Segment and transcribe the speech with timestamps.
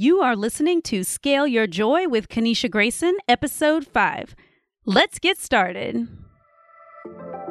[0.00, 4.34] You are listening to Scale Your Joy with Kanisha Grayson, Episode 5.
[4.86, 6.08] Let's get started.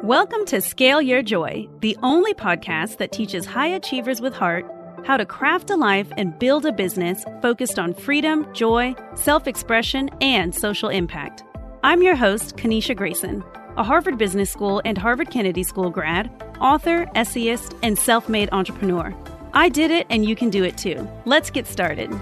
[0.02, 4.66] Welcome to Scale Your Joy, the only podcast that teaches high achievers with heart
[5.04, 10.10] how to craft a life and build a business focused on freedom, joy, self expression,
[10.20, 11.44] and social impact.
[11.84, 13.44] I'm your host, Kanisha Grayson,
[13.76, 16.28] a Harvard Business School and Harvard Kennedy School grad,
[16.60, 19.14] author, essayist, and self made entrepreneur.
[19.52, 21.08] I did it and you can do it too.
[21.24, 22.12] Let's get started.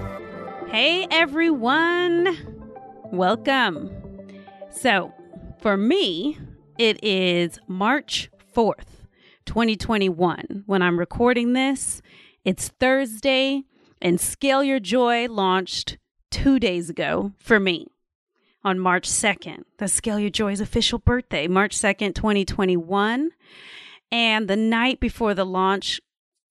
[0.68, 2.36] Hey everyone,
[3.12, 3.90] welcome.
[4.70, 5.12] So,
[5.60, 6.38] for me,
[6.78, 9.06] it is March 4th,
[9.44, 12.00] 2021, when I'm recording this.
[12.44, 13.64] It's Thursday,
[14.00, 15.98] and Scale Your Joy launched
[16.30, 17.88] two days ago for me
[18.64, 19.64] on March 2nd.
[19.78, 23.30] That's Scale Your Joy's official birthday, March 2nd, 2021.
[24.10, 26.00] And the night before the launch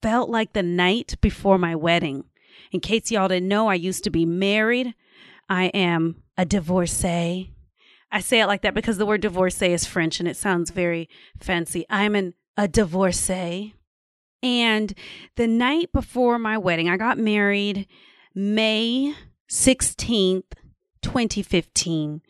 [0.08, 2.24] felt like the night before my wedding.
[2.72, 4.96] In case y'all didn't know, I used to be married.
[5.50, 7.52] I am a divorcee.
[8.10, 11.10] I say it like that because the word divorcee is French and it sounds very
[11.42, 11.86] fancy.
[11.90, 13.74] I'm an a divorcee.
[14.42, 14.94] And
[15.36, 17.86] the night before my wedding, I got married
[18.34, 19.14] May
[19.52, 20.54] 16th,
[21.02, 22.22] 2015.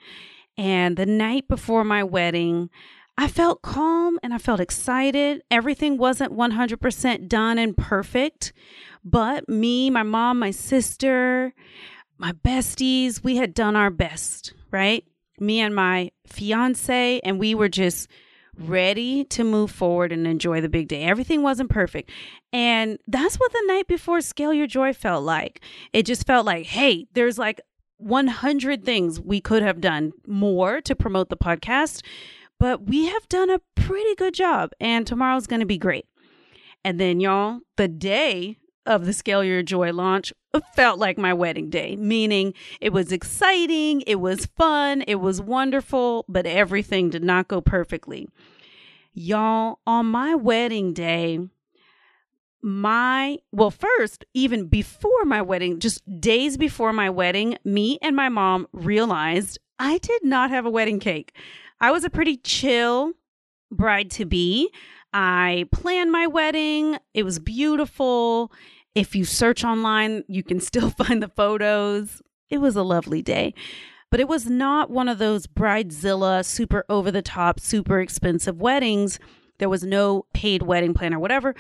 [0.58, 2.72] And the night before my wedding,
[3.18, 5.42] I felt calm and I felt excited.
[5.50, 8.54] Everything wasn't 100% done and perfect,
[9.04, 11.54] but me, my mom, my sister,
[12.18, 15.04] my besties, we had done our best, right?
[15.40, 18.08] Me and my fiance, and we were just
[18.60, 21.04] ready to move forward and enjoy the big day.
[21.04, 22.10] Everything wasn't perfect.
[22.52, 25.62] And that's what the night before Scale Your Joy felt like.
[25.94, 27.62] It just felt like, hey, there's like
[27.98, 32.04] 100 things we could have done more to promote the podcast,
[32.60, 36.06] but we have done a pretty good job, and tomorrow's going to be great.
[36.84, 40.34] And then, y'all, the day of the Scale Your Joy launch
[40.74, 46.26] felt like my wedding day, meaning it was exciting, it was fun, it was wonderful,
[46.28, 48.28] but everything did not go perfectly.
[49.14, 51.40] Y'all, on my wedding day,
[52.62, 58.28] my well first even before my wedding just days before my wedding me and my
[58.28, 61.34] mom realized i did not have a wedding cake
[61.80, 63.14] i was a pretty chill
[63.72, 64.72] bride to be.
[65.14, 66.98] I planned my wedding.
[67.14, 68.52] It was beautiful.
[68.96, 72.22] If you search online you can still find the photos.
[72.50, 73.54] It was a lovely day.
[74.10, 79.20] But it was not one of those bridezilla super over the top super expensive weddings.
[79.60, 81.56] There was no paid wedding planner whatever.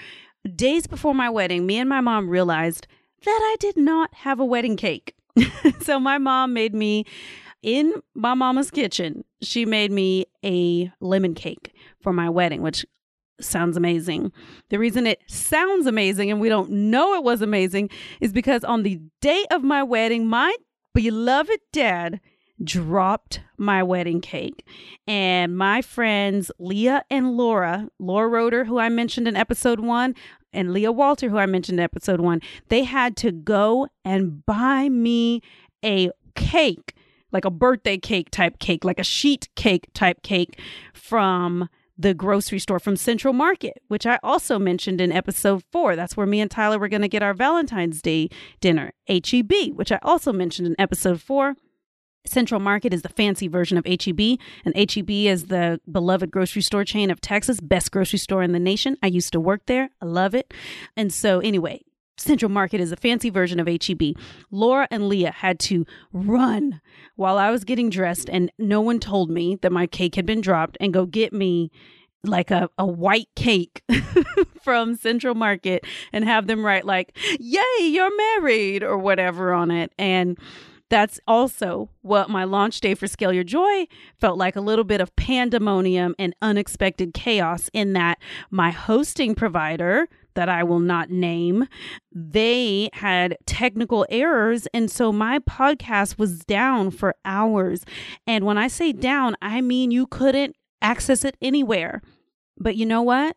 [0.56, 2.88] Days before my wedding, me and my mom realized
[3.25, 5.13] that I did not have a wedding cake.
[5.81, 7.06] so my mom made me
[7.61, 9.25] in my mama's kitchen.
[9.41, 12.85] She made me a lemon cake for my wedding, which
[13.39, 14.31] sounds amazing.
[14.69, 17.89] The reason it sounds amazing and we don't know it was amazing
[18.19, 20.55] is because on the day of my wedding, my
[20.93, 22.19] beloved dad
[22.63, 24.65] dropped my wedding cake.
[25.05, 30.15] And my friends Leah and Laura, Laura Roeder, who I mentioned in episode one,
[30.53, 34.89] and Leah Walter, who I mentioned in episode one, they had to go and buy
[34.89, 35.41] me
[35.85, 36.95] a cake,
[37.31, 40.59] like a birthday cake type cake, like a sheet cake type cake
[40.93, 45.95] from the grocery store from Central Market, which I also mentioned in episode four.
[45.95, 48.29] That's where me and Tyler were going to get our Valentine's Day
[48.61, 51.55] dinner, HEB, which I also mentioned in episode four.
[52.25, 56.83] Central Market is the fancy version of HEB, and HEB is the beloved grocery store
[56.83, 58.97] chain of Texas, best grocery store in the nation.
[59.01, 59.89] I used to work there.
[60.01, 60.53] I love it.
[60.95, 61.83] And so, anyway,
[62.17, 64.16] Central Market is a fancy version of HEB.
[64.51, 66.81] Laura and Leah had to run
[67.16, 70.41] while I was getting dressed, and no one told me that my cake had been
[70.41, 71.72] dropped and go get me
[72.23, 73.83] like a, a white cake
[74.61, 79.94] from Central Market and have them write like, Yay, you're married or whatever on it.
[79.97, 80.38] And
[80.89, 83.88] that's also what my launch day for Scale Your Joy
[84.19, 88.19] felt like a little bit of pandemonium and unexpected chaos in that
[88.51, 91.67] my hosting provider, that I will not name,
[92.11, 94.67] they had technical errors.
[94.71, 97.83] And so my podcast was down for hours.
[98.27, 102.03] And when I say down, I mean you couldn't access it anywhere.
[102.56, 103.35] But you know what?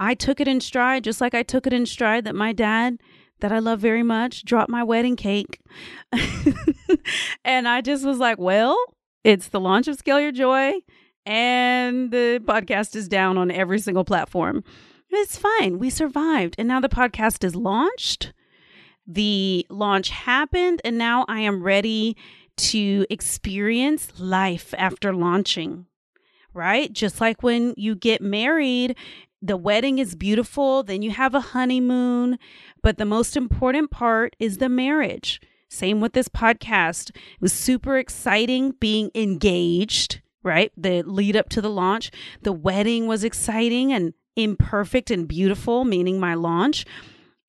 [0.00, 2.96] I took it in stride, just like I took it in stride that my dad
[3.40, 5.60] that I love very much dropped my wedding cake.
[7.44, 8.76] and I just was like, well,
[9.22, 10.72] it's the launch of Scale Your Joy,
[11.26, 14.64] and the podcast is down on every single platform.
[15.10, 15.78] It's fine.
[15.78, 16.54] We survived.
[16.58, 18.32] And now the podcast is launched.
[19.06, 22.14] The launch happened, and now I am ready
[22.56, 25.86] to experience life after launching,
[26.52, 26.92] right?
[26.92, 28.96] Just like when you get married,
[29.40, 32.38] the wedding is beautiful, then you have a honeymoon,
[32.82, 35.40] but the most important part is the marriage.
[35.70, 37.10] Same with this podcast.
[37.10, 40.72] It was super exciting being engaged, right?
[40.76, 42.10] The lead up to the launch.
[42.42, 46.86] The wedding was exciting and imperfect and beautiful, meaning my launch.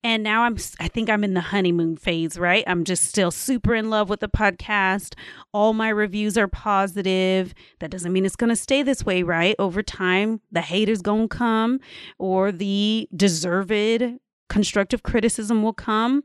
[0.02, 2.64] And now I'm I think I'm in the honeymoon phase, right?
[2.66, 5.14] I'm just still super in love with the podcast.
[5.52, 7.54] All my reviews are positive.
[7.80, 9.54] That doesn't mean it's going to stay this way, right?
[9.58, 11.80] Over time, the haters going to come
[12.18, 16.22] or the deserved constructive criticism will come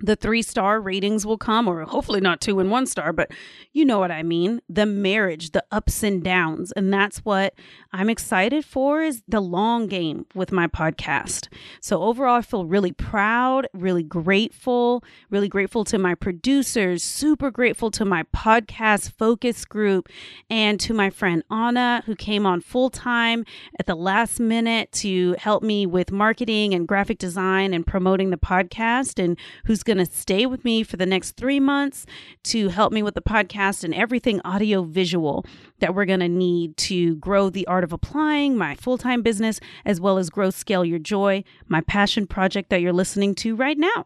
[0.00, 3.30] the three star ratings will come, or hopefully not two and one star, but
[3.72, 4.60] you know what I mean.
[4.68, 6.72] The marriage, the ups and downs.
[6.72, 7.54] And that's what
[7.92, 11.48] I'm excited for is the long game with my podcast.
[11.80, 17.90] So overall, I feel really proud, really grateful, really grateful to my producers, super grateful
[17.92, 20.08] to my podcast focus group,
[20.48, 23.44] and to my friend Anna, who came on full time
[23.78, 28.36] at the last minute to help me with marketing and graphic design and promoting the
[28.36, 32.06] podcast, and who's going to stay with me for the next three months
[32.44, 35.44] to help me with the podcast and everything audio visual
[35.80, 39.58] that we're going to need to grow the art of applying, my full time business,
[39.84, 43.76] as well as grow Scale Your Joy, my passion project that you're listening to right
[43.76, 44.04] now.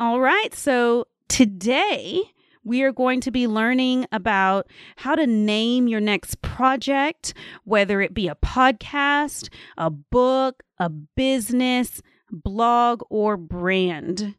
[0.00, 2.22] All right, so today,
[2.64, 7.34] we are going to be learning about how to name your next project,
[7.64, 12.00] whether it be a podcast, a book, a business,
[12.30, 14.34] blog, or brand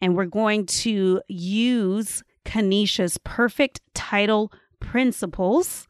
[0.00, 5.86] and we're going to use Kanisha's perfect title principles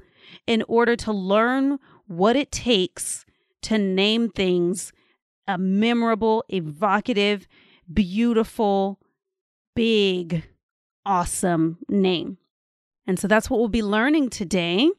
[0.46, 3.24] in order to learn what it takes
[3.62, 4.92] to name things
[5.48, 7.46] a memorable, evocative,
[7.92, 8.98] beautiful,
[9.76, 10.42] big,
[11.04, 12.36] awesome name.
[13.06, 14.90] And so that's what we'll be learning today.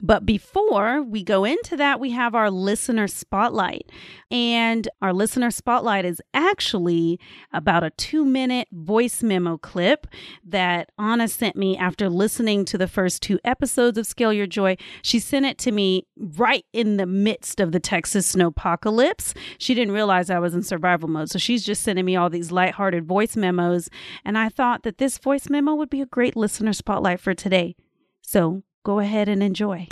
[0.00, 3.90] But before we go into that, we have our listener spotlight.
[4.30, 7.18] And our listener spotlight is actually
[7.52, 10.06] about a two minute voice memo clip
[10.44, 14.76] that Anna sent me after listening to the first two episodes of Scale Your Joy.
[15.02, 19.36] She sent it to me right in the midst of the Texas snowpocalypse.
[19.58, 21.30] She didn't realize I was in survival mode.
[21.30, 23.90] So she's just sending me all these lighthearted voice memos.
[24.24, 27.74] And I thought that this voice memo would be a great listener spotlight for today.
[28.22, 29.88] So Go ahead and enjoy.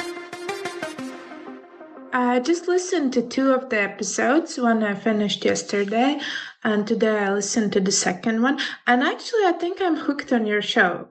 [2.13, 4.59] I just listened to two of the episodes.
[4.59, 6.19] One I finished yesterday,
[6.65, 8.59] and today I listened to the second one.
[8.87, 11.09] And actually, I think I'm hooked on your show.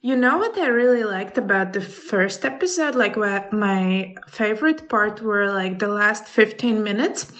[0.00, 2.94] You know what I really liked about the first episode?
[2.94, 7.30] Like, my favorite part were like the last 15 minutes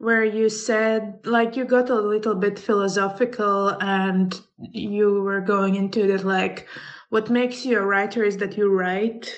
[0.00, 4.40] where you said like you got a little bit philosophical and
[4.72, 6.66] you were going into the like
[7.10, 9.32] what makes you a writer is that you write,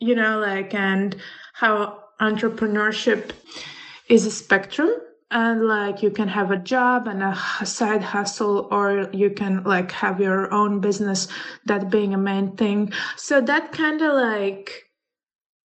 [0.00, 1.16] you know, like, and
[1.52, 3.32] how entrepreneurship
[4.08, 4.90] is a spectrum
[5.30, 9.90] and like you can have a job and a side hustle or you can like
[9.90, 11.26] have your own business
[11.64, 12.92] that being a main thing.
[13.16, 14.85] So that kind of like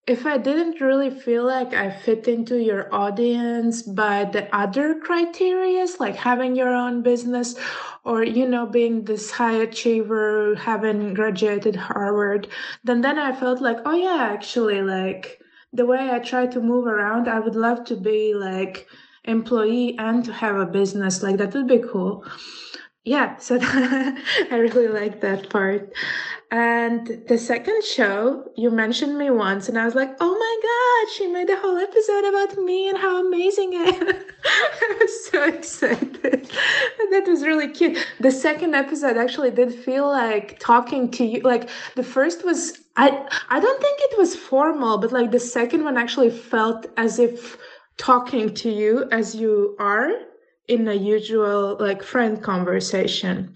[0.07, 5.99] if I didn't really feel like I fit into your audience by the other criterias,
[5.99, 7.55] like having your own business
[8.03, 12.47] or, you know, being this high achiever, having graduated Harvard,
[12.83, 15.39] then then I felt like, oh yeah, actually like
[15.71, 18.87] the way I try to move around, I would love to be like
[19.25, 21.21] employee and to have a business.
[21.21, 22.25] Like that would be cool
[23.03, 24.15] yeah, so I
[24.51, 25.91] really like that part.
[26.51, 31.15] And the second show, you mentioned me once, and I was like, oh my God,
[31.15, 34.07] she made a whole episode about me and how amazing I am.
[34.45, 36.51] I was so excited.
[37.09, 38.05] that was really cute.
[38.19, 41.41] The second episode actually did feel like talking to you.
[41.41, 43.07] Like the first was, I,
[43.49, 47.57] I don't think it was formal, but like the second one actually felt as if
[47.97, 50.11] talking to you as you are
[50.71, 53.53] in a usual like friend conversation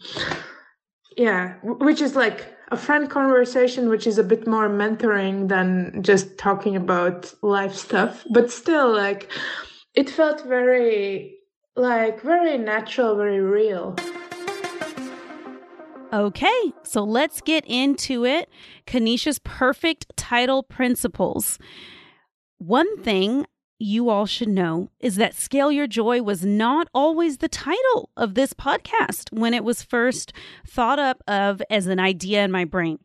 [1.15, 6.37] yeah which is like a friend conversation which is a bit more mentoring than just
[6.37, 9.31] talking about life stuff but still like
[9.93, 11.37] it felt very
[11.77, 13.95] like very natural very real
[16.13, 18.49] Okay, so let's get into it.
[18.87, 21.59] Kanisha's perfect title principles.
[22.57, 23.45] One thing
[23.77, 28.33] you all should know is that Scale Your Joy was not always the title of
[28.33, 30.31] this podcast when it was first
[30.65, 32.99] thought up of as an idea in my brain.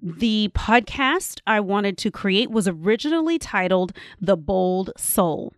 [0.00, 5.54] The podcast I wanted to create was originally titled The Bold Soul.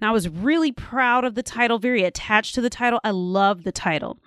[0.00, 3.00] And I was really proud of the title, very attached to the title.
[3.04, 4.18] I love the title.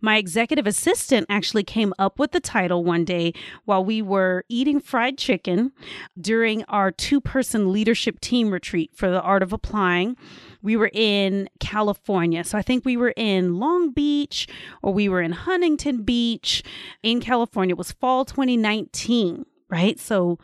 [0.00, 3.32] My executive assistant actually came up with the title one day
[3.64, 5.72] while we were eating fried chicken
[6.20, 10.16] during our two person leadership team retreat for the art of applying.
[10.62, 12.44] We were in California.
[12.44, 14.48] So I think we were in Long Beach
[14.82, 16.62] or we were in Huntington Beach
[17.02, 17.74] in California.
[17.74, 19.98] It was fall 2019, right?
[19.98, 20.38] So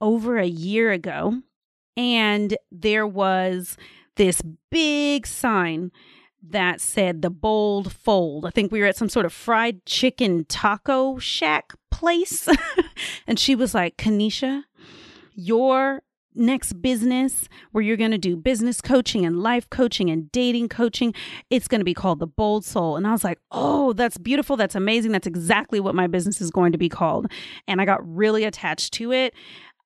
[0.00, 1.42] over a year ago.
[1.96, 3.76] And there was
[4.16, 4.40] this
[4.70, 5.90] big sign
[6.42, 8.46] that said the bold fold.
[8.46, 12.48] I think we were at some sort of fried chicken taco shack place.
[13.26, 14.62] and she was like, Kanisha,
[15.34, 16.02] your
[16.38, 21.12] next business where you're going to do business coaching and life coaching and dating coaching,
[21.50, 22.96] it's going to be called The Bold Soul.
[22.96, 24.56] And I was like, oh, that's beautiful.
[24.56, 25.12] That's amazing.
[25.12, 27.30] That's exactly what my business is going to be called.
[27.66, 29.34] And I got really attached to it.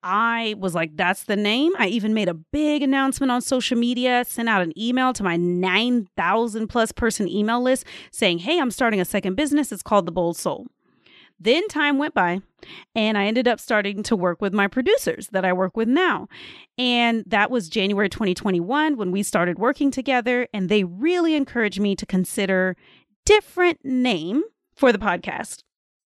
[0.02, 1.72] I was like, that's the name.
[1.78, 5.36] I even made a big announcement on social media, sent out an email to my
[5.36, 9.70] 9,000 plus person email list saying, hey, I'm starting a second business.
[9.70, 10.66] It's called The Bold Soul.
[11.38, 12.40] Then time went by,
[12.94, 16.28] and I ended up starting to work with my producers that I work with now.
[16.78, 21.96] And that was January 2021 when we started working together, and they really encouraged me
[21.96, 22.76] to consider
[23.24, 24.44] different name
[24.76, 25.64] for the podcast.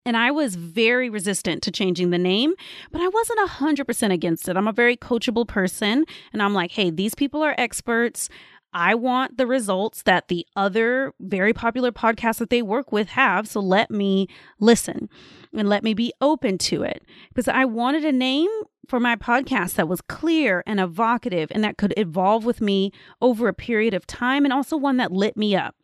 [0.06, 2.54] And I was very resistant to changing the name,
[2.92, 4.58] but I wasn't 100% against it.
[4.58, 6.06] I'm a very coachable person.
[6.34, 8.28] And I'm like, hey, these people are experts.
[8.74, 13.48] I want the results that the other very popular podcasts that they work with have.
[13.48, 14.28] So let me
[14.60, 15.10] listen
[15.54, 18.50] and let me be open to it because I wanted a name
[18.88, 22.92] for my podcast that was clear and evocative and that could evolve with me
[23.22, 25.76] over a period of time and also one that lit me up.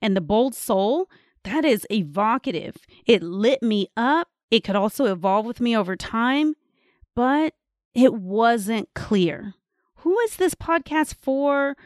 [0.00, 1.10] And the bold soul
[1.44, 2.76] that is evocative.
[3.06, 4.28] It lit me up.
[4.50, 6.54] It could also evolve with me over time,
[7.14, 7.54] but
[7.94, 9.54] it wasn't clear.
[9.96, 11.76] Who is this podcast for?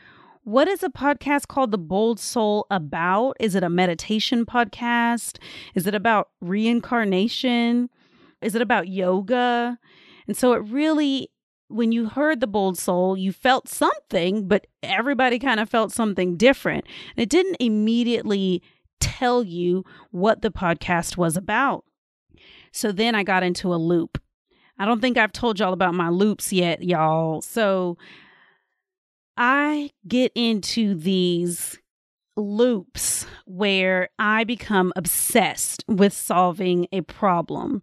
[0.45, 3.37] What is a podcast called The Bold Soul about?
[3.41, 5.39] Is it a meditation podcast?
[5.75, 7.89] Is it about reincarnation?
[8.43, 9.79] Is it about yoga?
[10.27, 11.31] And so it really,
[11.69, 16.37] when you heard The Bold Soul, you felt something, but everybody kind of felt something
[16.37, 16.85] different.
[17.17, 18.63] And it didn't immediately
[19.01, 21.85] tell you what the podcast was about.
[22.73, 24.21] So then I got into a loop.
[24.79, 27.41] I don't think I've told y'all about my loops yet, y'all.
[27.41, 27.97] So
[29.37, 31.79] I get into these
[32.37, 37.83] loops where I become obsessed with solving a problem.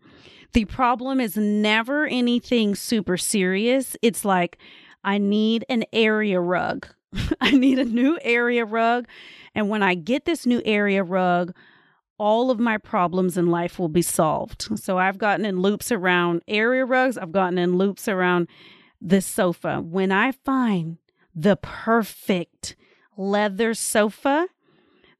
[0.53, 3.95] The problem is never anything super serious.
[4.01, 4.57] It's like,
[5.03, 6.87] I need an area rug.
[7.41, 9.07] I need a new area rug
[9.53, 11.53] and when I get this new area rug,
[12.17, 14.69] all of my problems in life will be solved.
[14.79, 18.47] So I've gotten in loops around area rugs, I've gotten in loops around
[19.01, 19.81] this sofa.
[19.81, 20.97] When I find
[21.35, 22.75] the perfect
[23.17, 24.47] leather sofa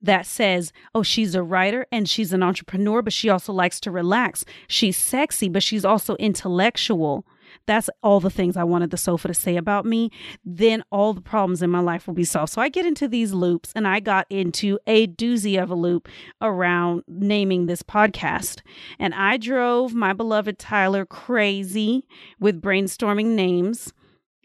[0.02, 3.92] that says, oh, she's a writer and she's an entrepreneur, but she also likes to
[3.92, 4.46] relax.
[4.68, 7.26] She's sexy, but she's also intellectual.
[7.66, 10.10] That's all the things I wanted the sofa to say about me.
[10.44, 12.52] Then all the problems in my life will be solved.
[12.52, 16.10] So I get into these loops and I got into a doozy of a loop
[16.42, 18.62] around naming this podcast.
[19.00, 22.06] And I drove my beloved Tyler crazy
[22.40, 23.94] with brainstorming names.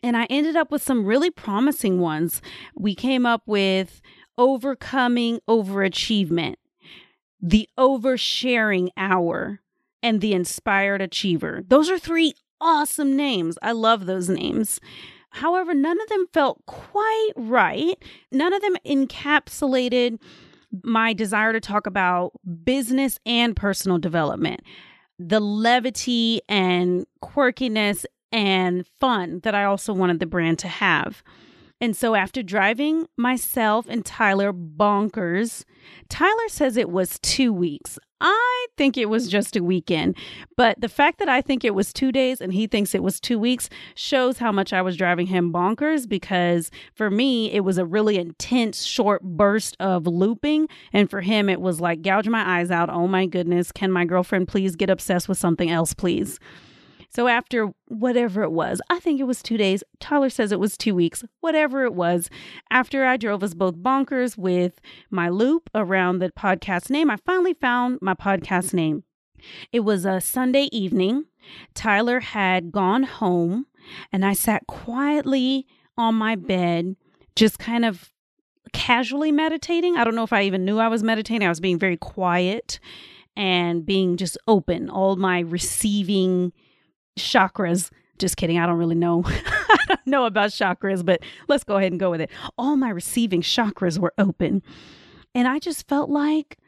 [0.02, 2.40] And I ended up with some really promising ones.
[2.74, 4.00] We came up with
[4.38, 6.56] overcoming overachievement,
[7.40, 9.60] the oversharing hour,
[10.02, 11.62] and the inspired achiever.
[11.66, 13.58] Those are three awesome names.
[13.62, 14.80] I love those names.
[15.30, 18.02] However, none of them felt quite right.
[18.32, 20.18] None of them encapsulated
[20.82, 22.32] my desire to talk about
[22.64, 24.60] business and personal development,
[25.18, 31.22] the levity and quirkiness and fun that I also wanted the brand to have.
[31.80, 35.64] And so, after driving myself and Tyler bonkers,
[36.08, 37.98] Tyler says it was two weeks.
[38.20, 40.16] I think it was just a weekend.
[40.56, 43.20] But the fact that I think it was two days and he thinks it was
[43.20, 47.76] two weeks shows how much I was driving him bonkers because for me, it was
[47.78, 50.68] a really intense, short burst of looping.
[50.92, 52.88] And for him, it was like gouge my eyes out.
[52.88, 53.70] Oh my goodness.
[53.70, 56.38] Can my girlfriend please get obsessed with something else, please?
[57.16, 59.82] So after whatever it was, I think it was two days.
[60.00, 62.28] Tyler says it was two weeks, whatever it was.
[62.70, 67.54] After I drove us both bonkers with my loop around the podcast name, I finally
[67.54, 69.04] found my podcast name.
[69.72, 71.24] It was a Sunday evening.
[71.72, 73.64] Tyler had gone home,
[74.12, 76.96] and I sat quietly on my bed,
[77.34, 78.12] just kind of
[78.74, 79.96] casually meditating.
[79.96, 81.46] I don't know if I even knew I was meditating.
[81.46, 82.78] I was being very quiet
[83.34, 86.52] and being just open, all my receiving
[87.18, 87.90] chakras.
[88.18, 88.58] Just kidding.
[88.58, 89.22] I don't really know.
[89.26, 92.30] I don't know about chakras, but let's go ahead and go with it.
[92.56, 94.62] All my receiving chakras were open.
[95.34, 96.58] And I just felt like,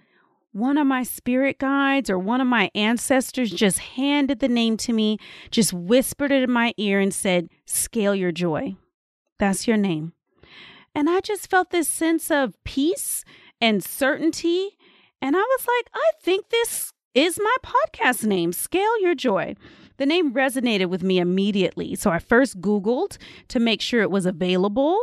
[0.53, 4.93] one of my spirit guides or one of my ancestors just handed the name to
[4.93, 5.19] me,
[5.51, 8.75] just whispered it in my ear and said, Scale your joy.
[9.39, 10.15] That's your name.
[10.95, 13.25] And I just felt this sense of peace
[13.61, 14.77] and certainty.
[15.21, 19.55] And I was like, I think this is my podcast name, Scale Your Joy.
[19.99, 21.95] The name resonated with me immediately.
[21.95, 24.99] So I first Googled to make sure it was available.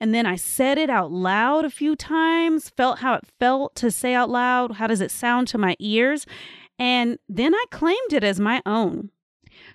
[0.00, 3.90] And then I said it out loud a few times, felt how it felt to
[3.90, 4.72] say out loud.
[4.72, 6.26] How does it sound to my ears?
[6.78, 9.10] And then I claimed it as my own.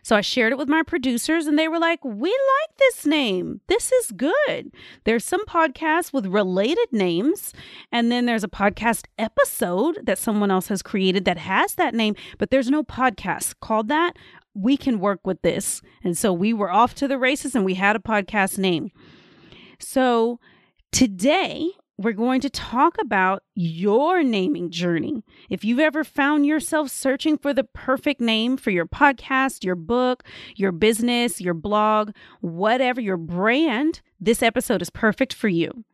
[0.03, 3.61] So I shared it with my producers and they were like, We like this name.
[3.67, 4.71] This is good.
[5.03, 7.53] There's some podcasts with related names.
[7.91, 12.15] And then there's a podcast episode that someone else has created that has that name,
[12.37, 14.15] but there's no podcast called that.
[14.57, 15.81] We can work with this.
[16.03, 18.91] And so we were off to the races and we had a podcast name.
[19.79, 20.39] So
[20.91, 25.23] today we're going to talk about your naming journey.
[25.49, 30.23] If you've ever found yourself searching for the perfect name for your podcast, your book,
[30.55, 32.11] your business, your blog,
[32.41, 35.85] whatever your brand, this episode is perfect for you.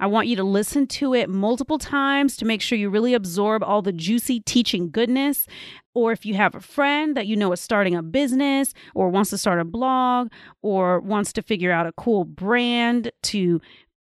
[0.00, 3.62] I want you to listen to it multiple times to make sure you really absorb
[3.62, 5.46] all the juicy teaching goodness.
[5.92, 9.30] Or if you have a friend that you know is starting a business or wants
[9.30, 10.30] to start a blog
[10.62, 13.60] or wants to figure out a cool brand to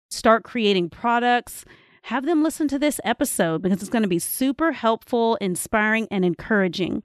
[0.09, 1.63] start creating products,
[2.03, 6.25] have them listen to this episode because it's going to be super helpful, inspiring, and
[6.25, 7.03] encouraging.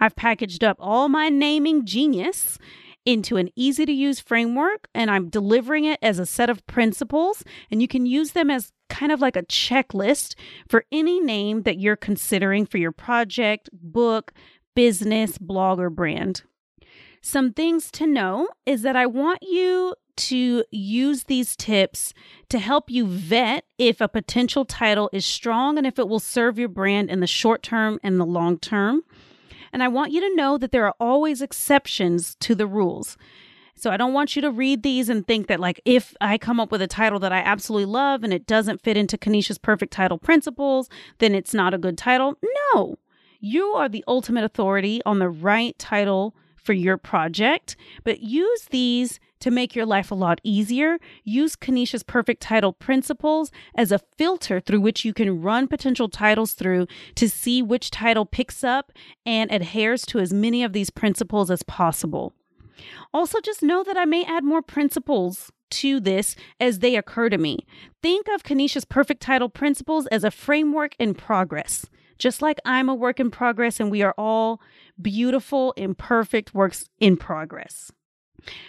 [0.00, 2.58] I've packaged up all my naming genius
[3.10, 7.42] into an easy to use framework and I'm delivering it as a set of principles.
[7.70, 10.34] And you can use them as kind of like a checklist
[10.68, 14.32] for any name that you're considering for your project, book,
[14.76, 16.42] business, blog, or brand.
[17.22, 22.12] Some things to know is that I want you to use these tips
[22.50, 26.58] to help you vet if a potential title is strong and if it will serve
[26.58, 29.02] your brand in the short term and the long term.
[29.72, 33.16] And I want you to know that there are always exceptions to the rules.
[33.74, 36.60] So I don't want you to read these and think that, like, if I come
[36.60, 39.92] up with a title that I absolutely love and it doesn't fit into Kanisha's perfect
[39.92, 42.36] title principles, then it's not a good title.
[42.74, 42.98] No,
[43.40, 49.20] you are the ultimate authority on the right title for your project, but use these
[49.40, 50.98] to make your life a lot easier.
[51.24, 56.52] Use Kanisha's perfect title principles as a filter through which you can run potential titles
[56.52, 58.92] through to see which title picks up
[59.24, 62.34] and adheres to as many of these principles as possible.
[63.12, 67.38] Also, just know that I may add more principles to this as they occur to
[67.38, 67.66] me.
[68.02, 71.86] Think of Kanisha's perfect title principles as a framework in progress.
[72.20, 74.60] Just like I'm a work in progress and we are all
[75.00, 77.90] beautiful, imperfect works in progress.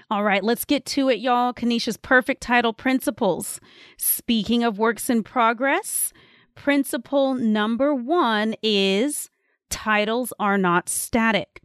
[0.10, 1.54] All right, let's get to it, y'all.
[1.54, 3.60] Kanisha's perfect title principles.
[3.98, 6.14] Speaking of works in progress,
[6.56, 9.30] principle number one is
[9.70, 11.62] titles are not static.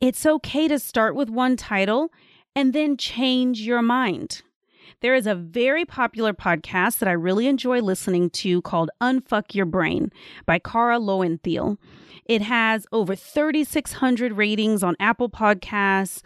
[0.00, 2.10] It's okay to start with one title
[2.54, 4.42] and then change your mind.
[5.02, 9.66] There is a very popular podcast that I really enjoy listening to called Unfuck Your
[9.66, 10.12] Brain
[10.46, 11.76] by Kara Loewentheil.
[12.24, 16.22] It has over 3,600 ratings on Apple Podcasts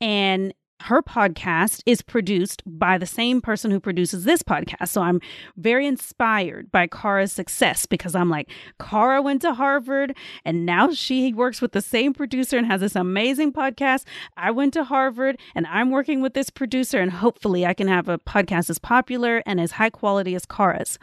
[0.00, 4.88] and her podcast is produced by the same person who produces this podcast.
[4.88, 5.20] So I'm
[5.56, 11.32] very inspired by Kara's success because I'm like, Kara went to Harvard and now she
[11.32, 14.04] works with the same producer and has this amazing podcast.
[14.36, 18.08] I went to Harvard and I'm working with this producer, and hopefully I can have
[18.08, 20.98] a podcast as popular and as high quality as Kara's.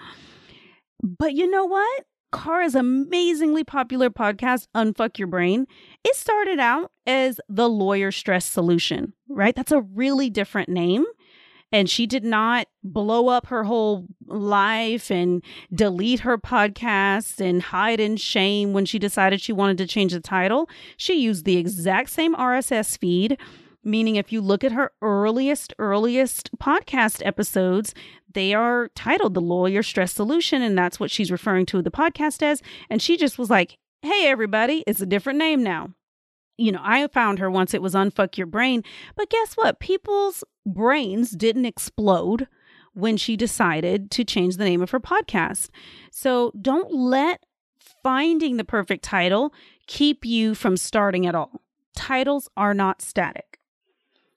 [1.01, 2.05] But you know what?
[2.31, 5.67] Kara's amazingly popular podcast, Unfuck Your Brain,
[6.03, 9.55] it started out as the Lawyer Stress Solution, right?
[9.55, 11.05] That's a really different name.
[11.73, 15.41] And she did not blow up her whole life and
[15.73, 20.19] delete her podcast and hide in shame when she decided she wanted to change the
[20.19, 20.69] title.
[20.97, 23.37] She used the exact same RSS feed
[23.83, 27.93] meaning if you look at her earliest earliest podcast episodes
[28.33, 32.41] they are titled the lawyer stress solution and that's what she's referring to the podcast
[32.41, 32.61] as.
[32.89, 35.89] And she just was like hey everybody it's a different name now.
[36.57, 38.83] You know i found her once it was unfuck your brain
[39.15, 39.79] but guess what?
[39.79, 42.47] People's brains didn't explode
[42.93, 45.69] when she decided to change the name of her podcast.
[46.11, 47.43] So don't let
[48.03, 49.53] finding the perfect title
[49.87, 51.61] keep you from starting at all.
[51.95, 53.59] Titles are not static.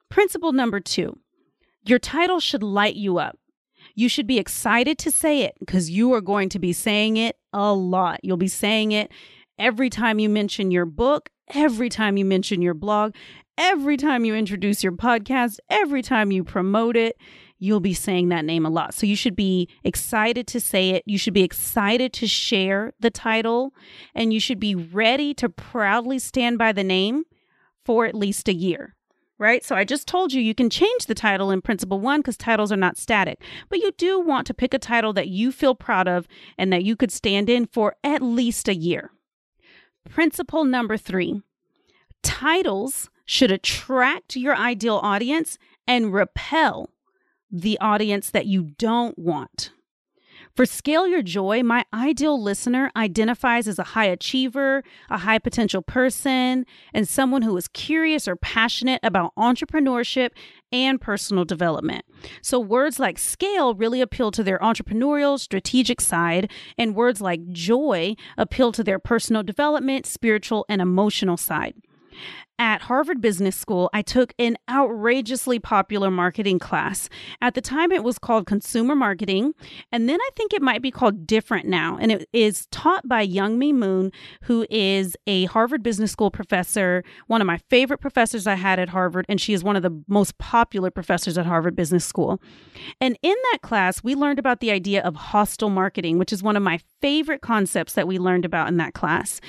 [0.09, 1.18] Principle number two
[1.87, 3.38] your title should light you up
[3.94, 7.37] you should be excited to say it because you are going to be saying it
[7.52, 8.20] a lot.
[8.22, 9.11] You'll be saying it
[9.59, 13.14] every time you mention your book, every time you mention your blog,
[13.57, 17.16] every time you introduce your podcast, every time you promote it.
[17.59, 18.92] you'll be saying that name a lot.
[18.92, 21.02] So you should be excited to say it.
[21.07, 23.72] You should be excited to share the title
[24.14, 27.24] and you should be ready to proudly stand by the name
[27.85, 28.96] for at least a year.
[29.38, 29.64] Right?
[29.64, 32.70] So I just told you you can change the title in principle 1 cuz titles
[32.70, 33.42] are not static.
[33.68, 36.85] But you do want to pick a title that you feel proud of and that
[36.85, 39.11] you could stand in for at least a year.
[40.09, 41.42] Principle number 3.
[42.23, 46.90] Titles should attract your ideal audience and repel
[47.51, 49.70] the audience that you don't want.
[50.55, 55.83] For Scale Your Joy, my ideal listener identifies as a high achiever, a high potential
[55.83, 60.31] person, and someone who is curious or passionate about entrepreneurship
[60.71, 62.05] and personal development.
[62.40, 68.14] So, words like scale really appeal to their entrepreneurial, strategic side, and words like joy
[68.38, 71.75] appeal to their personal development, spiritual, and emotional side
[72.59, 77.09] at Harvard Business School, I took an outrageously popular marketing class.
[77.40, 79.55] At the time, it was called consumer marketing,
[79.90, 81.99] and then I think it might be called different now.
[82.01, 84.12] And it is taught by Youngme Moon,
[84.43, 88.90] who is a Harvard Business School professor, one of my favorite professors I had at
[88.90, 92.40] Harvard, and she is one of the most popular professors at Harvard Business School.
[93.01, 96.57] And in that class, we learned about the idea of hostile marketing, which is one
[96.57, 99.40] of my favorite concepts that we learned about in that class.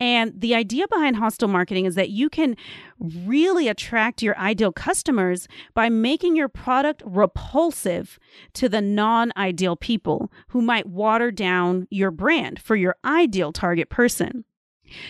[0.00, 2.51] And the idea behind hostile marketing is that you can
[2.98, 8.18] really attract your ideal customers by making your product repulsive
[8.54, 13.88] to the non ideal people who might water down your brand for your ideal target
[13.88, 14.44] person.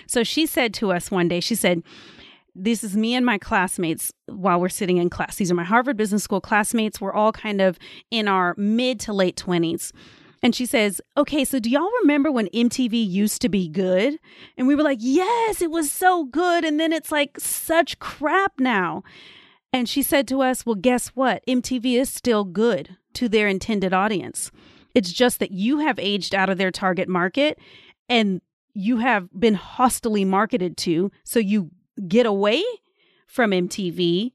[0.06, 1.82] So she said to us one day, she said,
[2.54, 5.36] this is me and my classmates while we're sitting in class.
[5.36, 7.00] These are my Harvard Business School classmates.
[7.00, 7.78] We're all kind of
[8.10, 9.92] in our mid to late 20s.
[10.42, 14.18] And she says, Okay, so do y'all remember when MTV used to be good?
[14.56, 16.64] And we were like, Yes, it was so good.
[16.64, 19.02] And then it's like such crap now.
[19.72, 21.44] And she said to us, Well, guess what?
[21.46, 24.50] MTV is still good to their intended audience.
[24.94, 27.58] It's just that you have aged out of their target market
[28.08, 28.40] and
[28.74, 31.10] you have been hostily marketed to.
[31.24, 31.70] So you
[32.08, 32.62] get away
[33.26, 34.32] from MTV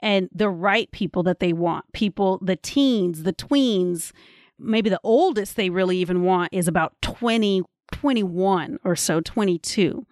[0.00, 4.12] and the right people that they want people, the teens, the tweens,
[4.60, 10.06] maybe the oldest they really even want is about 20, 21 or so, 22.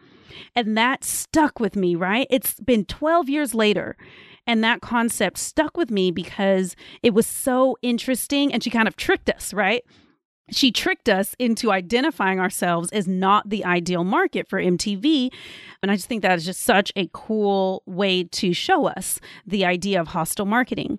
[0.54, 2.26] And that stuck with me, right?
[2.30, 3.96] It's been 12 years later.
[4.46, 8.52] And that concept stuck with me because it was so interesting.
[8.52, 9.84] And she kind of tricked us, right?
[10.50, 15.30] She tricked us into identifying ourselves as not the ideal market for MTV.
[15.82, 19.66] And I just think that is just such a cool way to show us the
[19.66, 20.98] idea of hostile marketing.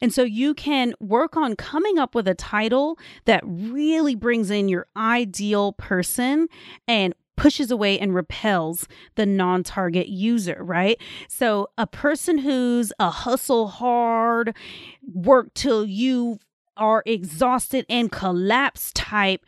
[0.00, 4.68] And so you can work on coming up with a title that really brings in
[4.68, 6.48] your ideal person
[6.86, 11.00] and pushes away and repels the non target user, right?
[11.28, 14.54] So, a person who's a hustle hard,
[15.14, 16.38] work till you
[16.76, 19.44] are exhausted and collapse type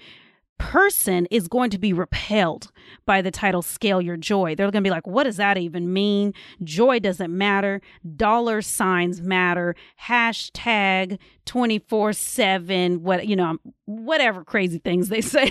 [0.59, 2.71] person is going to be repelled
[3.07, 4.55] by the title Scale Your Joy.
[4.55, 6.35] They're going to be like, what does that even mean?
[6.62, 7.81] Joy doesn't matter.
[8.16, 9.74] Dollar signs matter.
[10.03, 15.50] Hashtag 24 7, what, you know, whatever crazy things they say.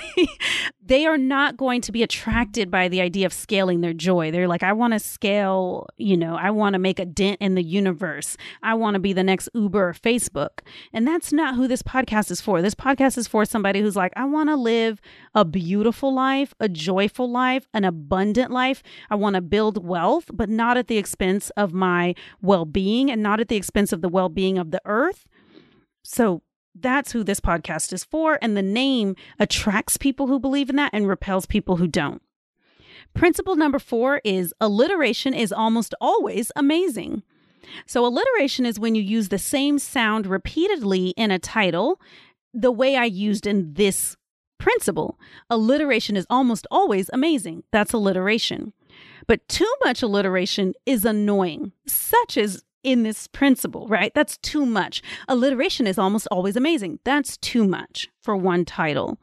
[0.82, 4.32] they are not going to be attracted by the idea of scaling their joy.
[4.32, 7.56] They're like, I want to scale, you know, I want to make a dent in
[7.56, 8.38] the universe.
[8.63, 10.62] I want to be the next Uber or Facebook.
[10.93, 12.62] And that's not who this podcast is for.
[12.62, 15.02] This podcast is for somebody who's like, I want to live
[15.36, 18.84] a beautiful life, a joyful life, an abundant life.
[19.10, 23.24] I want to build wealth, but not at the expense of my well being and
[23.24, 25.26] not at the expense of the well being of the earth.
[26.04, 26.42] So
[26.76, 28.39] that's who this podcast is for.
[28.42, 32.22] And the name attracts people who believe in that and repels people who don't.
[33.13, 37.24] Principle number four is alliteration is almost always amazing.
[37.86, 42.00] So, alliteration is when you use the same sound repeatedly in a title,
[42.54, 44.15] the way I used in this
[44.60, 45.19] principle.
[45.50, 47.63] Alliteration is almost always amazing.
[47.72, 48.74] That's alliteration.
[49.28, 54.13] But too much alliteration is annoying, such as in this principle, right?
[54.13, 55.02] That's too much.
[55.28, 57.00] Alliteration is almost always amazing.
[57.04, 59.17] That's too much for one title.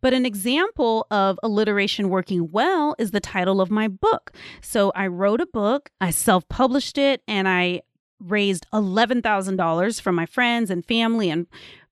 [0.00, 4.32] But an example of alliteration working well is the title of my book.
[4.60, 7.82] So I wrote a book, I self published it, and I
[8.20, 11.46] raised $11,000 from my friends and family and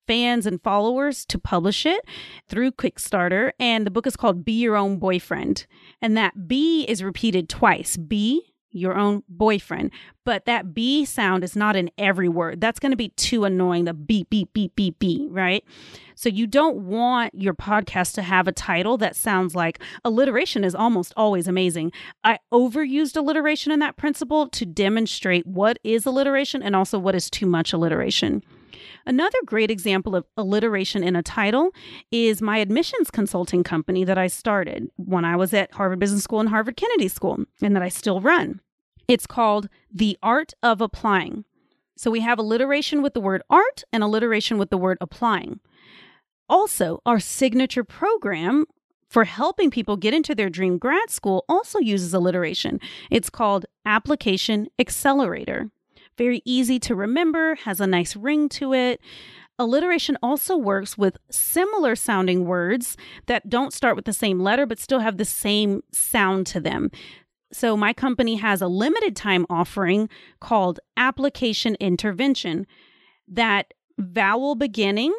[0.07, 2.03] fans and followers to publish it
[2.47, 3.51] through Kickstarter.
[3.59, 5.65] And the book is called Be Your Own Boyfriend.
[6.01, 7.97] And that B is repeated twice.
[7.97, 9.91] B your own boyfriend.
[10.23, 12.59] But that B sound is not in every word.
[12.61, 13.85] That's going to be too annoying.
[13.85, 15.63] The beep, beep, beep, beep, beep, right?
[16.15, 20.75] So you don't want your podcast to have a title that sounds like alliteration is
[20.75, 21.91] almost always amazing.
[22.23, 27.29] I overused alliteration in that principle to demonstrate what is alliteration and also what is
[27.29, 28.43] too much alliteration.
[29.07, 31.71] Another great example of alliteration in a title
[32.11, 36.41] is my admissions consulting company that I started when I was at Harvard Business School
[36.41, 38.59] and Harvard Kennedy School, and that I still run.
[39.07, 41.45] It's called The Art of Applying.
[41.95, 45.61] So we have alliteration with the word art and alliteration with the word applying.
[46.49, 48.65] Also, our signature program
[49.09, 52.81] for helping people get into their dream grad school also uses alliteration.
[53.09, 55.71] It's called Application Accelerator.
[56.17, 58.99] Very easy to remember, has a nice ring to it.
[59.59, 64.79] Alliteration also works with similar sounding words that don't start with the same letter but
[64.79, 66.91] still have the same sound to them.
[67.51, 70.09] So, my company has a limited time offering
[70.41, 72.67] called Application Intervention.
[73.27, 75.17] That vowel beginning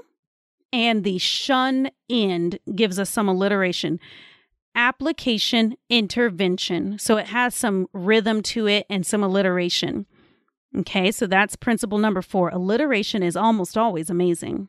[0.72, 3.98] and the shun end gives us some alliteration.
[4.74, 6.98] Application Intervention.
[6.98, 10.06] So, it has some rhythm to it and some alliteration.
[10.76, 12.50] Okay, so that's principle number four.
[12.50, 14.68] Alliteration is almost always amazing.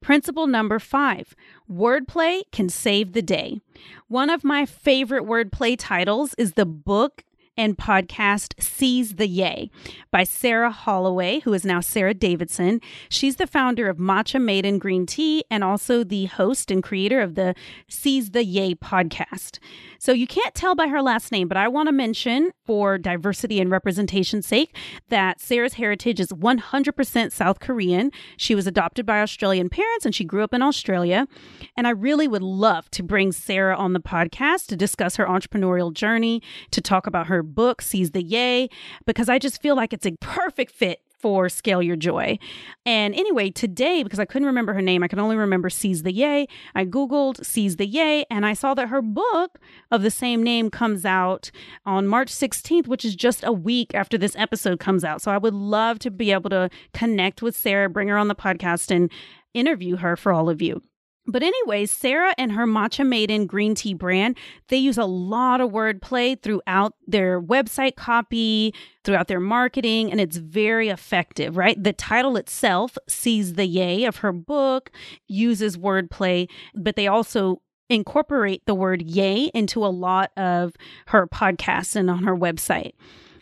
[0.00, 1.34] Principle number five
[1.70, 3.60] wordplay can save the day.
[4.08, 7.24] One of my favorite wordplay titles is the book
[7.60, 9.70] and podcast Seize the Yay
[10.10, 12.80] by Sarah Holloway, who is now Sarah Davidson.
[13.10, 17.34] She's the founder of Matcha Maiden Green Tea and also the host and creator of
[17.34, 17.54] the
[17.86, 19.58] Seize the Yay podcast.
[19.98, 23.60] So you can't tell by her last name, but I want to mention for diversity
[23.60, 24.74] and representation's sake
[25.10, 28.10] that Sarah's heritage is 100% South Korean.
[28.38, 31.28] She was adopted by Australian parents and she grew up in Australia.
[31.76, 35.92] And I really would love to bring Sarah on the podcast to discuss her entrepreneurial
[35.92, 38.68] journey, to talk about her book, Seize the Yay,
[39.06, 42.38] because I just feel like it's a perfect fit for Scale Your Joy.
[42.86, 46.12] And anyway, today, because I couldn't remember her name, I can only remember Seize the
[46.12, 46.46] Yay.
[46.74, 49.58] I Googled Seize the Yay and I saw that her book
[49.90, 51.50] of the same name comes out
[51.84, 55.20] on March 16th, which is just a week after this episode comes out.
[55.20, 58.34] So I would love to be able to connect with Sarah, bring her on the
[58.34, 59.10] podcast, and
[59.52, 60.82] interview her for all of you.
[61.30, 64.36] But anyways, Sarah and her Matcha Maiden green tea brand,
[64.68, 70.36] they use a lot of wordplay throughout their website copy, throughout their marketing, and it's
[70.36, 71.82] very effective, right?
[71.82, 74.90] The title itself, Seize the Yay of her book,
[75.28, 80.74] uses wordplay, but they also incorporate the word yay into a lot of
[81.06, 82.92] her podcasts and on her website.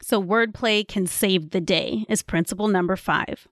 [0.02, 3.46] So wordplay can save the day is principle number five.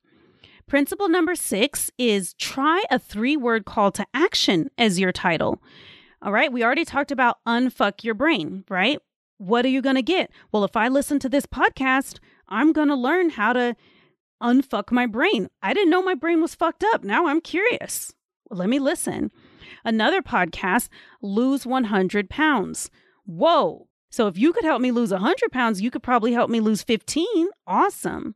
[0.69, 5.63] Principle number six is try a three word call to action as your title.
[6.21, 8.99] All right, we already talked about unfuck your brain, right?
[9.39, 10.29] What are you going to get?
[10.51, 13.77] Well, if I listen to this podcast, I'm going to learn how to
[14.43, 15.49] unfuck my brain.
[15.63, 17.05] I didn't know my brain was fucked up.
[17.05, 18.13] Now I'm curious.
[18.51, 19.31] Well, let me listen.
[19.85, 20.89] Another podcast,
[21.23, 22.91] Lose 100 Pounds.
[23.25, 23.87] Whoa.
[24.11, 26.83] So if you could help me lose 100 pounds, you could probably help me lose
[26.83, 27.51] 15.
[27.69, 28.35] Awesome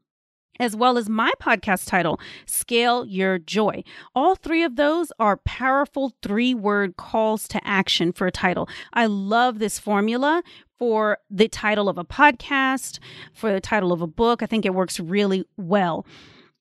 [0.61, 3.83] as well as my podcast title, Scale Your Joy.
[4.15, 8.69] All three of those are powerful three word calls to action for a title.
[8.93, 10.43] I love this formula
[10.79, 13.01] for the title of a podcast,
[13.33, 14.43] for the title of a book.
[14.43, 16.07] I think it works really well.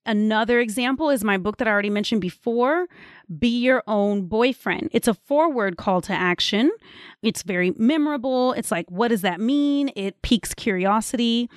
[0.05, 2.87] Another example is my book that I already mentioned before,
[3.37, 4.89] Be Your Own Boyfriend.
[4.91, 6.71] It's a four word call to action.
[7.21, 8.53] It's very memorable.
[8.53, 9.91] It's like, what does that mean?
[9.95, 11.49] It piques curiosity.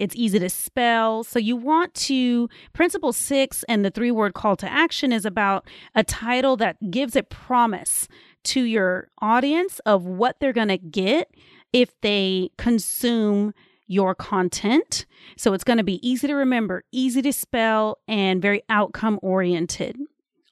[0.00, 1.22] It's easy to spell.
[1.24, 5.68] So you want to, principle six and the three word call to action is about
[5.94, 8.08] a title that gives a promise
[8.44, 11.30] to your audience of what they're going to get
[11.74, 13.52] if they consume
[13.86, 15.04] your content.
[15.36, 19.98] So it's going to be easy to remember, easy to spell, and very outcome oriented.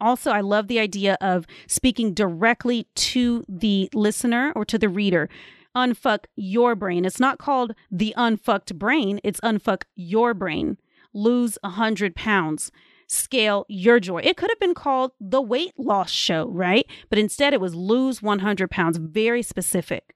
[0.01, 5.29] Also, I love the idea of speaking directly to the listener or to the reader
[5.77, 7.05] unfuck your brain.
[7.05, 10.79] It's not called the unfucked brain, it's unfuck your brain.
[11.15, 12.71] Lose a 100 pounds.
[13.07, 14.21] Scale your joy.
[14.23, 16.87] It could have been called the weight loss show, right?
[17.09, 18.99] But instead, it was lose 100 pounds.
[18.99, 20.15] Very specific.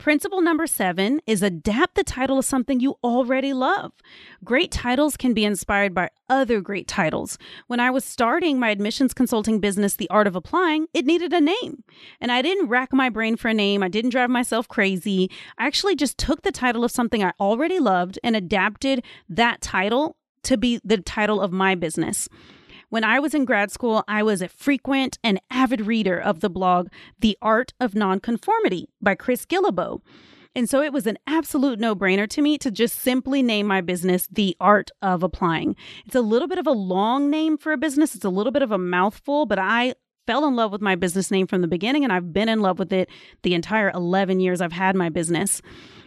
[0.00, 3.92] Principle number seven is adapt the title of something you already love.
[4.42, 7.36] Great titles can be inspired by other great titles.
[7.66, 11.40] When I was starting my admissions consulting business, The Art of Applying, it needed a
[11.42, 11.84] name.
[12.18, 15.30] And I didn't rack my brain for a name, I didn't drive myself crazy.
[15.58, 20.16] I actually just took the title of something I already loved and adapted that title
[20.44, 22.26] to be the title of my business.
[22.90, 26.50] When I was in grad school, I was a frequent and avid reader of the
[26.50, 26.88] blog
[27.20, 30.00] The Art of Nonconformity by Chris Guillebeau.
[30.56, 33.80] And so it was an absolute no brainer to me to just simply name my
[33.80, 35.76] business The Art of Applying.
[36.04, 38.62] It's a little bit of a long name for a business, it's a little bit
[38.62, 39.94] of a mouthful, but I
[40.26, 42.80] fell in love with my business name from the beginning and I've been in love
[42.80, 43.08] with it
[43.42, 45.62] the entire 11 years I've had my business.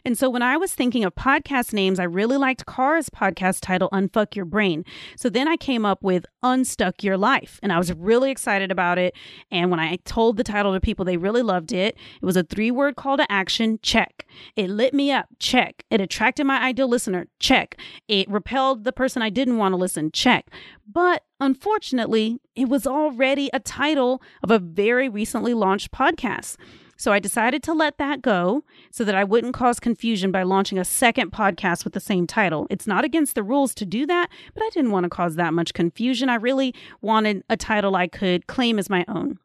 [0.05, 3.89] And so when I was thinking of podcast names, I really liked Kara's podcast title,
[3.93, 4.83] Unfuck Your Brain.
[5.15, 8.97] So then I came up with Unstuck Your Life, and I was really excited about
[8.97, 9.15] it.
[9.49, 11.97] And when I told the title to people, they really loved it.
[12.21, 14.25] It was a three word call to action check.
[14.55, 15.83] It lit me up check.
[15.89, 17.77] It attracted my ideal listener check.
[18.07, 20.49] It repelled the person I didn't want to listen check.
[20.85, 26.57] But unfortunately, it was already a title of a very recently launched podcast.
[26.97, 30.77] So I decided to let that go so that I wouldn't cause confusion by launching
[30.77, 32.67] a second podcast with the same title.
[32.69, 35.53] It's not against the rules to do that, but I didn't want to cause that
[35.53, 36.29] much confusion.
[36.29, 39.39] I really wanted a title I could claim as my own.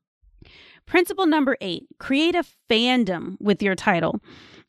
[0.87, 4.21] Principle number eight create a fandom with your title.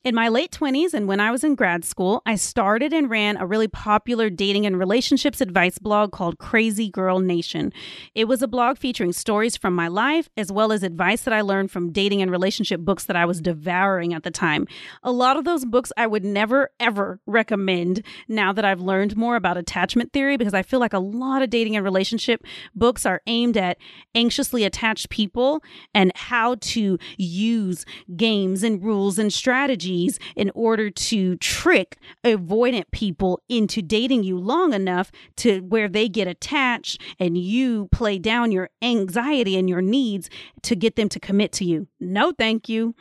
[0.05, 3.35] In my late 20s and when I was in grad school, I started and ran
[3.35, 7.73] a really popular dating and relationships advice blog called Crazy Girl Nation.
[8.15, 11.41] It was a blog featuring stories from my life as well as advice that I
[11.41, 14.67] learned from dating and relationship books that I was devouring at the time.
[15.03, 19.35] A lot of those books I would never ever recommend now that I've learned more
[19.35, 23.21] about attachment theory because I feel like a lot of dating and relationship books are
[23.27, 23.77] aimed at
[24.15, 25.61] anxiously attached people
[25.93, 27.85] and how to use
[28.15, 34.37] games and rules and strategies strategies in order to trick avoidant people into dating you
[34.37, 39.81] long enough to where they get attached and you play down your anxiety and your
[39.81, 40.29] needs
[40.61, 41.87] to get them to commit to you.
[41.99, 42.95] No, thank you.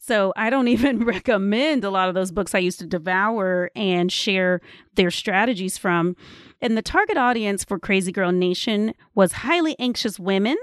[0.00, 4.10] So I don't even recommend a lot of those books I used to devour and
[4.10, 4.60] share
[4.94, 6.16] their strategies from.
[6.60, 10.56] And the target audience for Crazy Girl Nation was highly anxious women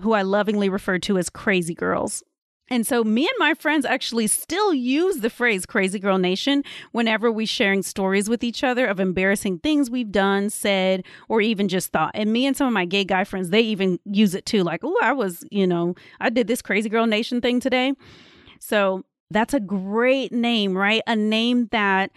[0.00, 2.22] who I lovingly referred to as crazy girls.
[2.70, 7.30] And so me and my friends actually still use the phrase crazy girl nation whenever
[7.30, 11.92] we're sharing stories with each other of embarrassing things we've done, said, or even just
[11.92, 12.12] thought.
[12.14, 14.80] And me and some of my gay guy friends, they even use it too like,
[14.82, 17.92] "Oh, I was, you know, I did this crazy girl nation thing today."
[18.60, 21.02] So that's a great name, right?
[21.06, 22.12] A name that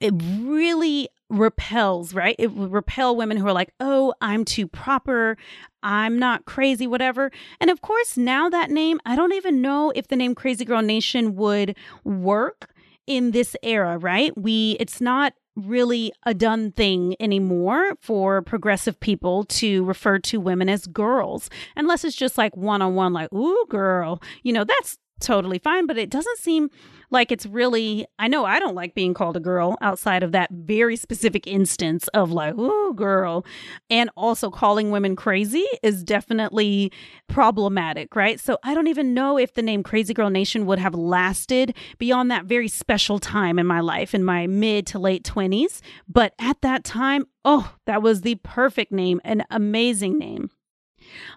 [0.00, 2.36] it really repels, right?
[2.38, 5.36] It would repel women who are like, oh, I'm too proper.
[5.82, 7.30] I'm not crazy, whatever.
[7.60, 10.82] And of course, now that name, I don't even know if the name Crazy Girl
[10.82, 12.70] Nation would work
[13.06, 14.36] in this era, right?
[14.36, 20.68] We, it's not really a done thing anymore for progressive people to refer to women
[20.68, 24.22] as girls, unless it's just like one on one, like, ooh, girl.
[24.42, 26.70] You know, that's totally fine, but it doesn't seem
[27.10, 30.50] like it's really I know I don't like being called a girl outside of that
[30.52, 33.44] very specific instance of like, ooh, girl.
[33.88, 36.92] And also calling women crazy is definitely
[37.28, 38.38] problematic, right?
[38.40, 42.30] So I don't even know if the name Crazy Girl Nation would have lasted beyond
[42.30, 45.80] that very special time in my life in my mid to late 20s.
[46.08, 50.50] But at that time, oh, that was the perfect name, an amazing name.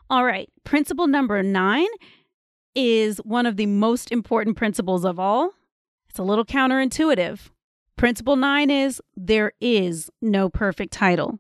[0.10, 1.88] All right, principle number nine
[2.76, 5.54] is one of the most important principles of all.
[6.10, 7.50] It's a little counterintuitive.
[7.96, 11.40] Principle nine is there is no perfect title.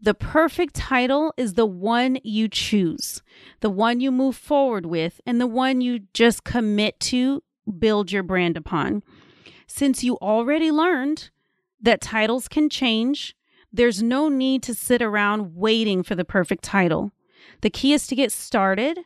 [0.00, 3.22] The perfect title is the one you choose,
[3.60, 7.42] the one you move forward with, and the one you just commit to
[7.78, 9.02] build your brand upon.
[9.66, 11.30] Since you already learned
[11.80, 13.34] that titles can change,
[13.72, 17.12] there's no need to sit around waiting for the perfect title.
[17.62, 19.00] The key is to get started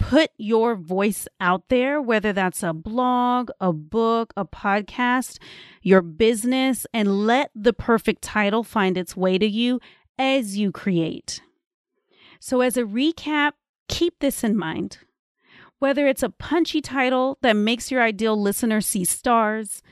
[0.00, 5.38] put your voice out there, whether that's a blog, a book, a podcast,
[5.82, 9.78] your business, and let the perfect title find its way to you
[10.18, 11.42] as you create.
[12.40, 13.52] So, as a recap,
[13.88, 14.98] keep this in mind.
[15.78, 19.82] Whether it's a punchy title that makes your ideal listener see stars,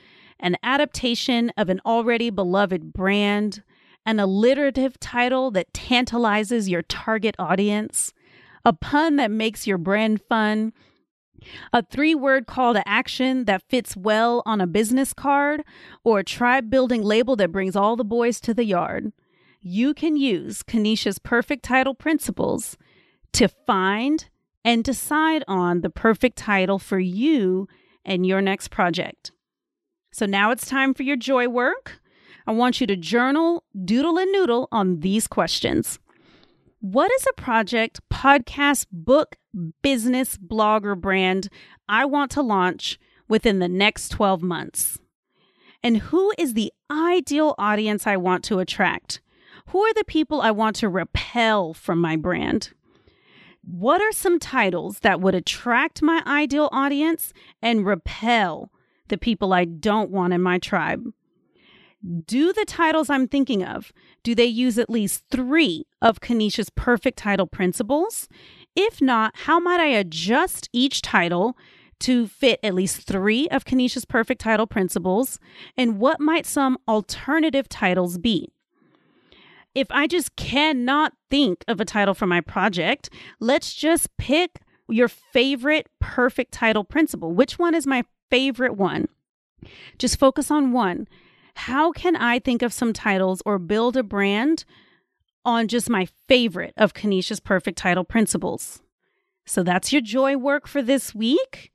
[0.40, 3.62] an adaptation of an already beloved brand,
[4.06, 8.14] an alliterative title that tantalizes your target audience,
[8.64, 10.72] a pun that makes your brand fun,
[11.72, 15.62] a three word call to action that fits well on a business card,
[16.04, 19.12] or a tribe building label that brings all the boys to the yard.
[19.60, 22.76] You can use Kanisha's perfect title principles
[23.32, 24.28] to find
[24.64, 27.68] and decide on the perfect title for you
[28.04, 29.32] and your next project.
[30.12, 32.00] So now it's time for your joy work.
[32.46, 35.98] I want you to journal, doodle, and noodle on these questions.
[36.80, 39.34] What is a project, podcast, book,
[39.82, 41.48] business, blog, or brand
[41.88, 44.96] I want to launch within the next 12 months?
[45.82, 49.20] And who is the ideal audience I want to attract?
[49.70, 52.70] Who are the people I want to repel from my brand?
[53.64, 58.70] What are some titles that would attract my ideal audience and repel
[59.08, 61.12] the people I don't want in my tribe?
[62.24, 63.92] Do the titles I'm thinking of,
[64.22, 68.28] do they use at least three of Kanisha's perfect title principles?
[68.76, 71.56] If not, how might I adjust each title
[72.00, 75.40] to fit at least three of Kanisha's perfect title principles?
[75.76, 78.52] And what might some alternative titles be?
[79.74, 85.08] If I just cannot think of a title for my project, let's just pick your
[85.08, 87.32] favorite perfect title principle.
[87.32, 89.08] Which one is my favorite one?
[89.98, 91.08] Just focus on one.
[91.58, 94.64] How can I think of some titles or build a brand
[95.44, 98.80] on just my favorite of Kanisha's perfect title principles?
[99.44, 101.72] So that's your joy work for this week.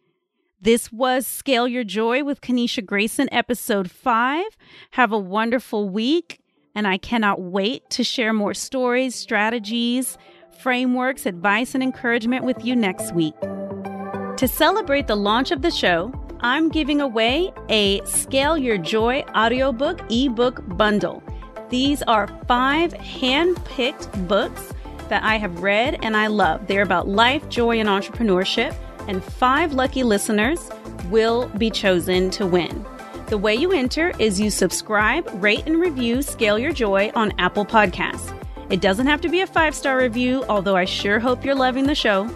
[0.61, 4.45] This was Scale Your Joy with Kanisha Grayson, episode five.
[4.91, 6.39] Have a wonderful week,
[6.73, 10.17] and I cannot wait to share more stories, strategies,
[10.59, 13.35] frameworks, advice, and encouragement with you next week.
[13.41, 16.13] To celebrate the launch of the show,
[16.45, 21.23] I'm giving away a Scale Your Joy audiobook ebook bundle.
[21.69, 24.73] These are five hand picked books
[25.07, 26.67] that I have read and I love.
[26.67, 28.75] They're about life, joy, and entrepreneurship,
[29.07, 30.69] and five lucky listeners
[31.09, 32.85] will be chosen to win.
[33.27, 37.65] The way you enter is you subscribe, rate, and review Scale Your Joy on Apple
[37.65, 38.37] Podcasts.
[38.69, 41.85] It doesn't have to be a five star review, although I sure hope you're loving
[41.85, 42.29] the show.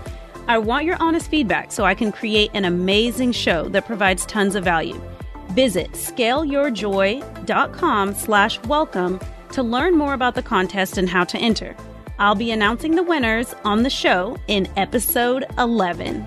[0.49, 4.55] I want your honest feedback so I can create an amazing show that provides tons
[4.55, 4.97] of value.
[5.49, 9.19] Visit scaleyourjoy.com slash welcome
[9.51, 11.75] to learn more about the contest and how to enter.
[12.17, 16.25] I'll be announcing the winners on the show in episode 11.